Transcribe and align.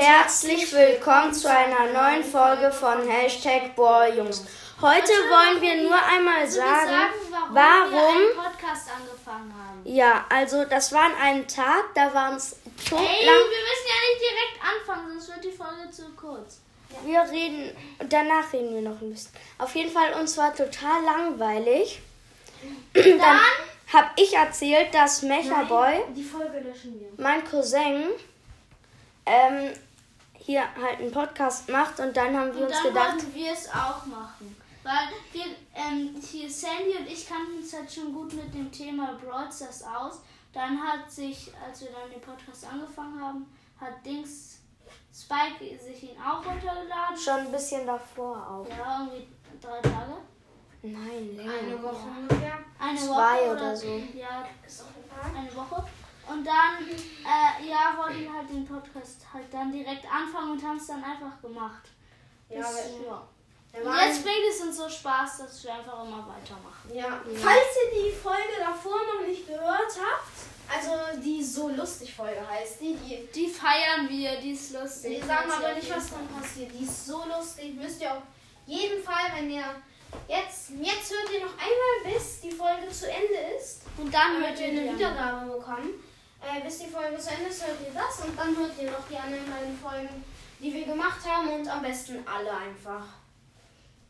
herzlich 0.00 0.72
willkommen 0.72 1.34
zu 1.34 1.50
einer 1.50 1.92
neuen 1.92 2.24
Folge 2.24 2.72
von 2.72 3.06
Hashtag 3.06 3.76
Bohrjungs. 3.76 4.46
Heute 4.80 5.12
wollen 5.12 5.60
wir 5.60 5.82
nur 5.82 6.02
einmal 6.02 6.48
sagen, 6.48 7.12
warum, 7.50 7.92
wir 7.92 8.08
einen 8.08 8.34
Podcast 8.34 8.88
angefangen 8.96 9.52
haben. 9.52 9.82
Ja, 9.84 10.24
also 10.30 10.64
das 10.64 10.90
war 10.92 11.02
an 11.02 11.14
einem 11.16 11.46
Tag, 11.46 11.94
da 11.94 12.14
waren 12.14 12.36
es 12.36 12.56
so 12.88 12.96
Ey, 12.96 13.02
wir 13.02 13.30
müssen 13.30 13.88
ja 13.88 13.98
nicht 14.08 14.22
direkt 14.22 14.58
anfangen, 14.62 15.20
sonst 15.20 15.28
wird 15.28 15.44
die 15.44 15.56
Folge 15.56 15.90
zu 15.90 16.04
kurz. 16.16 16.60
Wir 17.04 17.20
reden, 17.30 17.76
danach 18.08 18.50
reden 18.54 18.74
wir 18.74 18.80
noch 18.80 19.02
ein 19.02 19.10
bisschen. 19.10 19.32
Auf 19.58 19.74
jeden 19.74 19.92
Fall, 19.92 20.14
uns 20.14 20.38
war 20.38 20.54
total 20.54 21.04
langweilig. 21.04 22.00
Dann 22.94 23.40
habe 23.92 24.10
ich 24.16 24.32
erzählt, 24.32 24.94
dass 24.94 25.22
löschen 26.60 26.98
wir. 26.98 27.08
mein 27.22 27.44
Cousin, 27.44 28.04
ähm, 29.26 29.72
hier 30.50 30.62
halt 30.74 30.98
einen 30.98 31.12
Podcast 31.12 31.68
macht 31.68 32.00
und 32.00 32.16
dann 32.16 32.36
haben 32.36 32.52
wir 32.52 32.62
Und 32.62 32.66
uns 32.66 32.76
dann 32.82 32.84
gedacht, 32.92 33.12
wollten 33.14 33.34
wir 33.34 33.52
es 33.52 33.68
auch 33.68 34.04
machen. 34.06 34.56
Weil 34.82 35.08
wir, 35.32 35.44
ähm, 35.74 36.16
hier 36.20 36.50
Sandy 36.50 36.96
und 36.98 37.06
ich 37.06 37.28
kannten 37.28 37.58
uns 37.58 37.72
halt 37.72 37.92
schon 37.92 38.12
gut 38.12 38.32
mit 38.32 38.52
dem 38.52 38.72
Thema 38.72 39.18
Brawl 39.22 39.50
Stars 39.52 39.84
aus. 39.84 40.20
Dann 40.52 40.80
hat 40.82 41.08
sich, 41.10 41.52
als 41.64 41.82
wir 41.82 41.88
dann 41.90 42.10
den 42.10 42.20
Podcast 42.20 42.66
angefangen 42.66 43.20
haben, 43.22 43.46
hat 43.80 44.04
Dings 44.04 44.58
Spike 45.14 45.78
sich 45.78 46.02
ihn 46.10 46.16
auch 46.20 46.44
runtergeladen. 46.44 47.16
schon 47.16 47.34
ein 47.46 47.52
bisschen 47.52 47.86
davor 47.86 48.36
auch. 48.48 48.66
Ja, 48.68 49.00
irgendwie 49.06 49.28
drei 49.60 49.80
Tage. 49.80 50.14
Nein, 50.82 51.36
länger. 51.36 51.52
Eine 51.62 51.82
Woche 51.82 52.06
ungefähr. 52.18 52.58
Eine 52.78 52.98
Zwei 52.98 53.40
Woche 53.46 53.52
oder 53.52 53.76
so. 53.76 53.86
Ja, 54.14 54.46
Ist 54.66 54.82
auch 54.82 54.86
egal. 55.04 55.36
eine 55.36 55.54
Woche. 55.54 55.84
Und 56.40 56.46
dann, 56.46 56.88
äh, 56.88 57.68
ja, 57.68 57.94
wollten 57.98 58.22
wir 58.22 58.32
halt 58.32 58.48
den 58.48 58.64
Podcast 58.66 59.20
halt 59.30 59.44
dann 59.52 59.70
direkt 59.70 60.06
anfangen 60.10 60.52
und 60.52 60.64
haben 60.64 60.78
es 60.78 60.86
dann 60.86 61.04
einfach 61.04 61.38
gemacht. 61.42 61.82
Ja, 62.48 62.60
Das- 62.62 62.76
wir- 62.76 63.06
ja. 63.06 63.22
wir 63.74 63.84
Und 63.90 63.94
jetzt 63.98 64.22
bringt 64.22 64.46
es 64.50 64.60
uns 64.62 64.76
so 64.78 64.88
Spaß, 64.88 65.36
dass 65.38 65.62
wir 65.64 65.74
einfach 65.74 66.02
immer 66.02 66.26
weitermachen. 66.26 66.94
Ja. 66.94 67.20
Falls 67.42 67.76
ihr 67.84 68.04
die 68.04 68.10
Folge 68.16 68.56
davor 68.58 68.96
noch 69.14 69.26
nicht 69.26 69.46
gehört 69.46 69.92
habt, 70.00 70.32
also 70.74 71.20
die 71.20 71.44
so 71.44 71.68
lustig 71.68 72.14
Folge 72.14 72.40
heißt 72.48 72.80
die, 72.80 72.94
die, 72.96 73.28
Die 73.34 73.48
feiern 73.48 74.08
wir, 74.08 74.40
die 74.40 74.52
ist 74.52 74.72
lustig. 74.72 75.20
die 75.20 75.26
sagen 75.26 75.50
aber 75.50 75.74
nicht, 75.74 75.90
was 75.94 76.08
dann 76.08 76.26
passiert. 76.28 76.72
Die 76.72 76.84
ist 76.84 77.06
so 77.06 77.22
lustig, 77.26 77.74
müsst 77.74 78.00
ihr 78.00 78.12
auf 78.12 78.22
jeden 78.66 79.02
Fall, 79.04 79.30
wenn 79.36 79.50
ihr 79.50 79.64
jetzt, 80.26 80.70
jetzt 80.70 81.12
hört 81.12 81.30
ihr 81.34 81.40
noch 81.44 81.52
einmal, 81.52 82.14
bis 82.14 82.40
die 82.40 82.50
Folge 82.50 82.88
zu 82.88 83.10
Ende 83.10 83.56
ist, 83.58 83.82
Und 83.98 84.12
dann 84.14 84.40
damit 84.40 84.58
wir 84.58 84.66
ihr 84.72 84.80
eine. 84.80 84.94
Wiedergabe 84.94 85.52
bekommen. 85.58 85.90
Äh, 86.42 86.62
bis 86.64 86.78
die 86.78 86.86
Folge 86.86 87.18
zu 87.18 87.30
Ende 87.30 87.50
ist, 87.50 87.66
hört 87.66 87.80
ihr 87.80 87.92
das 87.92 88.26
und 88.26 88.38
dann 88.38 88.56
hört 88.56 88.72
ihr 88.80 88.90
noch 88.90 89.06
die 89.08 89.16
anderen 89.16 89.50
beiden 89.50 89.76
Folgen, 89.76 90.24
die 90.58 90.72
wir 90.72 90.86
gemacht 90.86 91.20
haben 91.26 91.48
und 91.48 91.68
am 91.68 91.82
besten 91.82 92.26
alle 92.26 92.50
einfach. 92.52 93.04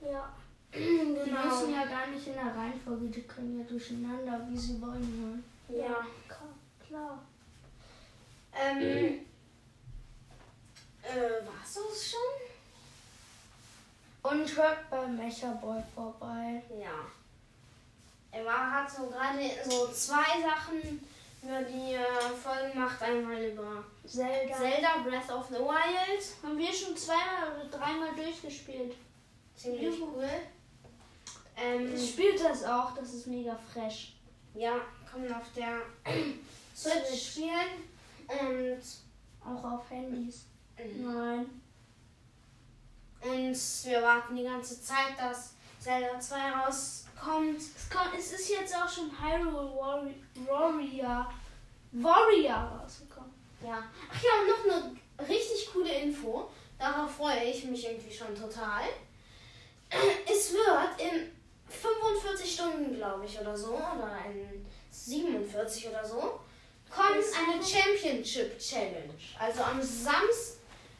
Ja. 0.00 0.32
Genau. 0.76 1.24
Die 1.24 1.30
müssen 1.30 1.72
ja 1.72 1.86
gar 1.86 2.06
nicht 2.08 2.26
in 2.26 2.34
der 2.34 2.54
Reihenfolge, 2.54 3.06
die 3.06 3.22
können 3.22 3.58
ja 3.58 3.64
durcheinander, 3.64 4.46
wie 4.50 4.58
sie 4.58 4.80
wollen 4.80 5.42
hören. 5.68 5.80
Ja. 5.80 6.06
Klar. 6.86 7.18
Ähm, 8.52 9.20
äh, 11.02 11.46
war's 11.46 11.74
das 11.74 12.10
schon? 12.10 12.20
Und 14.30 14.56
hört 14.56 14.90
bei 14.90 15.06
Mechaboy 15.06 15.82
vorbei. 15.94 16.62
Ja. 16.78 17.06
Er 18.32 18.72
hat 18.72 18.90
so 18.90 19.06
gerade 19.06 19.50
so 19.64 19.88
zwei 19.88 20.42
Sachen 20.42 21.00
über 21.46 21.62
die 21.62 21.94
äh, 21.94 22.04
Folgen 22.42 22.72
gemacht. 22.72 23.00
Einmal 23.02 23.42
über 23.42 23.84
Zelda. 24.04 24.54
Zelda 24.56 24.98
Breath 25.04 25.30
of 25.30 25.46
the 25.48 25.54
Wild. 25.54 26.24
Haben 26.42 26.58
wir 26.58 26.72
schon 26.72 26.96
zweimal 26.96 27.52
oder 27.58 27.78
dreimal 27.78 28.14
durchgespielt. 28.14 28.94
Ziemlich 29.54 30.00
cool. 30.02 30.28
Ähm, 31.56 31.94
Ich 31.94 32.10
spiele 32.10 32.38
das 32.38 32.64
auch, 32.64 32.94
das 32.94 33.14
ist 33.14 33.26
mega 33.28 33.56
fresh. 33.72 34.14
ja, 34.54 34.74
kann 35.10 35.22
man 35.22 35.32
auf 35.32 35.46
der 35.54 35.78
Switch 36.76 37.30
spielen. 37.30 37.86
Und, 38.28 38.82
Auch 39.44 39.64
auf 39.64 39.88
Handys. 39.90 40.46
Nein. 40.76 41.46
und 43.22 43.84
wir 43.84 44.02
warten 44.02 44.36
die 44.36 44.42
ganze 44.42 44.82
Zeit, 44.82 45.18
dass 45.18 45.54
Zelda 45.86 46.18
2 46.18 46.36
rauskommt. 46.50 47.58
Es, 47.60 47.88
kommt, 47.88 48.18
es 48.18 48.32
ist 48.32 48.48
jetzt 48.50 48.74
auch 48.74 48.88
schon 48.88 49.08
Hyrule 49.22 49.70
Warri- 49.70 50.20
Warrior, 50.44 51.32
Warrior 51.92 52.80
rausgekommen. 52.82 53.30
Ja. 53.64 53.84
Ach 54.12 54.20
ja, 54.20 54.30
und 54.40 54.68
noch 54.68 54.78
eine 55.18 55.28
richtig 55.28 55.70
coole 55.72 55.92
Info. 55.92 56.50
Darauf 56.76 57.14
freue 57.14 57.44
ich 57.44 57.64
mich 57.66 57.86
irgendwie 57.86 58.12
schon 58.12 58.34
total. 58.34 58.82
Es 60.28 60.52
wird 60.52 61.00
in 61.00 61.30
45 61.68 62.52
Stunden, 62.52 62.96
glaube 62.96 63.24
ich, 63.24 63.38
oder 63.40 63.56
so, 63.56 63.74
oder 63.74 64.18
in 64.28 64.66
47 64.90 65.88
oder 65.88 66.04
so, 66.04 66.40
kommt 66.90 67.10
eine 67.14 67.62
Championship 67.64 68.58
Challenge. 68.58 69.14
Also 69.38 69.62
am 69.62 69.80
Sams 69.80 70.56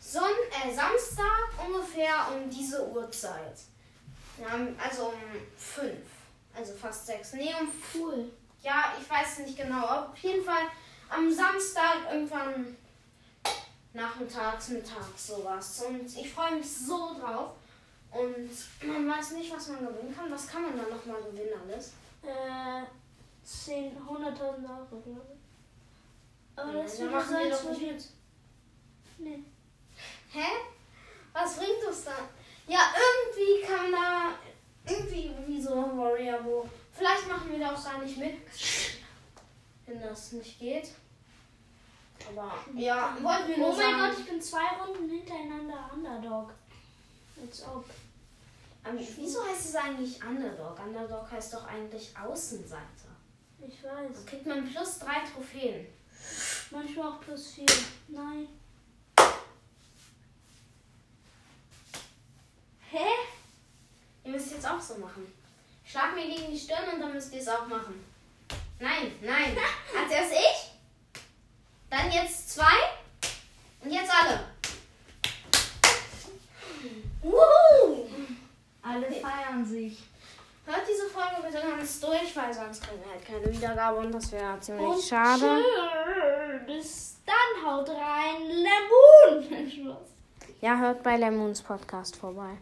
Son 0.00 0.22
äh, 0.52 0.72
Samstag 0.72 1.48
ungefähr 1.66 2.28
um 2.32 2.48
diese 2.48 2.88
Uhrzeit. 2.88 3.58
Ja, 4.40 4.58
also 4.82 5.06
um 5.06 5.14
5. 5.56 5.92
Also 6.54 6.74
fast 6.74 7.06
6. 7.06 7.34
Nee, 7.34 7.54
um 7.60 7.68
Cool. 7.94 8.30
ja, 8.62 8.94
ich 9.00 9.08
weiß 9.08 9.40
nicht 9.40 9.56
genau. 9.56 9.84
Auf 9.86 10.18
jeden 10.18 10.44
Fall 10.44 10.62
am 11.08 11.32
Samstag 11.32 11.96
irgendwann 12.12 12.76
nachmittags, 13.92 14.68
mittags 14.68 15.26
sowas. 15.26 15.82
Und 15.88 16.04
ich 16.16 16.32
freue 16.32 16.56
mich 16.56 16.70
so 16.70 17.14
drauf. 17.18 17.52
Und 18.10 18.50
man 18.88 19.08
weiß 19.08 19.32
nicht, 19.32 19.52
was 19.54 19.68
man 19.68 19.80
gewinnen 19.86 20.14
kann. 20.16 20.30
Was 20.30 20.46
kann 20.46 20.62
man 20.62 20.76
da 20.76 20.82
nochmal 20.84 21.22
gewinnen 21.22 21.52
alles? 21.68 21.92
Äh, 22.22 22.84
10, 23.44 23.96
100.000 23.96 24.40
Euro, 24.40 25.00
glaube 25.02 25.26
ich. 25.34 26.58
Aber 26.58 26.72
Ja, 26.72 26.82
das 26.82 26.98
wird 27.00 27.12
machen 27.12 27.36
wir 27.38 27.50
doch 27.50 27.70
nicht 27.70 27.82
mit. 27.82 28.04
Nee. 29.18 29.44
Hä? 30.32 30.46
Was 31.32 31.56
bringt 31.56 31.82
das 31.86 32.04
dann? 32.04 32.28
Ja, 32.66 32.92
irgendwie 32.94 33.66
kann 33.66 33.92
da 33.92 34.30
irgendwie 34.90 35.32
wie 35.46 35.60
so 35.62 35.70
Warrior 35.70 36.44
wo. 36.44 36.68
Vielleicht 37.08 37.28
machen 37.28 37.50
wir 37.50 37.58
da 37.58 37.74
auch 37.74 37.82
gar 37.82 38.02
nicht 38.02 38.18
mit. 38.18 38.36
Wenn 39.86 40.00
das 40.02 40.32
nicht 40.32 40.58
geht. 40.58 40.90
Aber 42.28 42.52
ja, 42.74 43.16
wollten 43.22 43.48
wir 43.48 43.58
nur 43.58 43.68
Oh 43.68 43.72
mein 43.72 43.80
sagen. 43.80 43.98
Gott, 43.98 44.18
ich 44.18 44.26
bin 44.26 44.42
zwei 44.42 44.66
Runden 44.78 45.08
hintereinander 45.08 45.90
Underdog. 45.94 46.52
Als 47.40 47.66
ob. 47.66 47.86
Ähm, 48.84 48.98
wieso 49.16 49.42
heißt 49.42 49.68
es 49.70 49.76
eigentlich 49.76 50.22
Underdog? 50.22 50.78
Underdog 50.84 51.30
heißt 51.30 51.54
doch 51.54 51.66
eigentlich 51.66 52.14
Außenseiter. 52.14 52.84
Ich 53.66 53.82
weiß. 53.82 54.12
Dann 54.12 54.26
kriegt 54.26 54.46
man 54.46 54.70
plus 54.70 54.98
drei 54.98 55.20
Trophäen. 55.32 55.86
Manchmal 56.70 57.12
auch 57.12 57.20
plus 57.20 57.52
4. 57.52 57.64
Nein. 58.08 58.48
Hä? 62.90 63.06
Ihr 64.24 64.30
müsst 64.30 64.52
jetzt 64.52 64.68
auch 64.68 64.80
so 64.80 64.96
machen. 64.96 65.32
Schlag 65.90 66.14
mir 66.14 66.26
gegen 66.26 66.52
die 66.52 66.58
Stirn 66.58 66.84
und 66.92 67.00
dann 67.00 67.14
müsst 67.14 67.32
ihr 67.32 67.40
es 67.40 67.48
auch 67.48 67.66
machen. 67.66 68.04
Nein, 68.78 69.12
nein. 69.22 69.56
Als 69.98 70.12
erst 70.12 70.32
ich, 70.32 70.70
dann 71.88 72.12
jetzt 72.12 72.50
zwei 72.54 72.76
und 73.82 73.90
jetzt 73.90 74.10
alle. 74.12 74.40
Wuhu! 77.22 78.06
Alle 78.82 79.10
feiern 79.10 79.64
sich. 79.64 79.98
Hört 80.66 80.82
diese 80.86 81.08
Folge 81.08 81.36
bitte 81.42 81.66
ganz 81.66 82.00
durch, 82.00 82.36
weil 82.36 82.52
sonst 82.52 82.82
kriegen 82.86 83.02
wir 83.02 83.10
halt 83.12 83.24
keine 83.24 83.50
Wiedergabe 83.50 83.96
und 83.96 84.12
das 84.12 84.30
wäre 84.30 84.60
ziemlich 84.60 84.86
Und 84.86 85.02
schade. 85.02 85.62
tschö. 85.62 86.58
Bis 86.66 87.16
dann, 87.24 87.66
haut 87.66 87.88
rein. 87.88 88.42
Lemon. 88.46 89.70
Schluss. 89.70 90.08
Ja, 90.60 90.76
hört 90.76 91.02
bei 91.02 91.16
Lemons 91.16 91.62
Podcast 91.62 92.16
vorbei. 92.16 92.58